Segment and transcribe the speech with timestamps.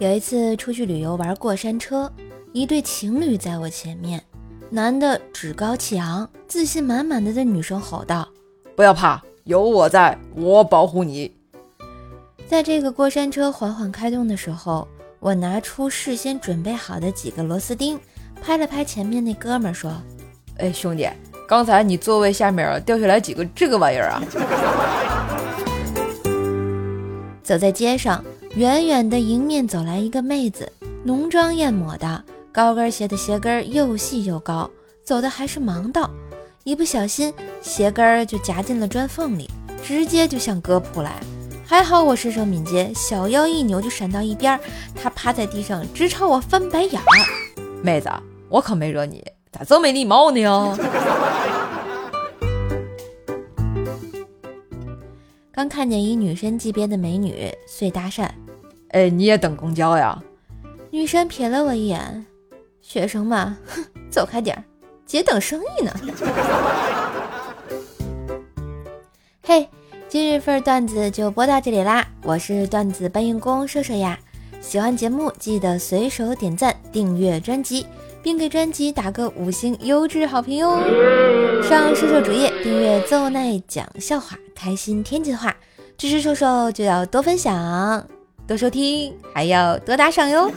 [0.00, 2.08] 有一次出去旅游玩过山车，
[2.52, 4.22] 一对情侣在我前面，
[4.70, 8.28] 男的趾高气昂、自信满满的对女生吼道
[8.76, 11.34] ：“不要怕，有我在，我保护你。”
[12.46, 14.86] 在这个过山车缓缓开动的时候，
[15.18, 17.98] 我拿出事先准备好的几个螺丝钉，
[18.40, 19.92] 拍了拍前面那哥们儿，说
[20.58, 21.08] ：“哎，兄弟，
[21.48, 24.22] 刚才你座位下面掉下来几个这个玩意儿啊？”
[27.42, 28.24] 走在街上，
[28.56, 30.70] 远远的迎面走来一个妹子，
[31.04, 34.68] 浓妆艳抹的，高跟鞋的鞋跟又细又高，
[35.04, 36.10] 走的还是盲道，
[36.64, 39.48] 一不小心鞋跟就夹进了砖缝里，
[39.84, 41.20] 直接就向哥扑来。
[41.64, 44.58] 还好我身手敏捷，小腰一扭就闪到一边。
[44.94, 47.04] 他趴在地上直朝我翻白眼儿。
[47.82, 48.10] 妹子，
[48.48, 49.22] 我可没惹你，
[49.52, 50.78] 咋这么没礼貌呢？
[55.58, 58.28] 刚看见一女神级别的美女，遂搭讪。
[58.90, 60.16] 哎，你也等公交呀？
[60.92, 62.24] 女神瞥了我一眼，
[62.80, 64.62] 学生嘛，哼，走开点儿，
[65.04, 65.92] 姐等生意呢。
[69.42, 69.68] 嘿。
[70.08, 72.06] 今日份段子就播到这里啦！
[72.22, 74.16] 我是段子搬运工硕硕呀，
[74.60, 77.86] 喜欢节目记得随手点赞、订阅专辑，
[78.22, 80.78] 并给专辑打个五星优质好评哟！
[81.62, 85.56] 上瘦瘦主页订阅奏奈讲笑话，开心天津话，
[85.96, 88.06] 支持瘦瘦就要多分享、
[88.46, 90.50] 多收听，还要多打赏哟！